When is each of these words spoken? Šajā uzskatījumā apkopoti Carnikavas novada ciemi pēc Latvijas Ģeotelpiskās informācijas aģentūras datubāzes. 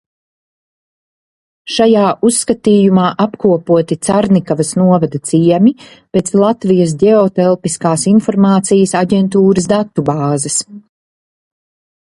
Šajā 1.73 2.05
uzskatījumā 2.29 3.03
apkopoti 3.25 3.97
Carnikavas 4.07 4.71
novada 4.81 5.21
ciemi 5.31 5.73
pēc 6.17 6.33
Latvijas 6.43 6.95
Ģeotelpiskās 7.03 8.07
informācijas 8.13 8.95
aģentūras 9.03 9.69
datubāzes. 9.75 10.57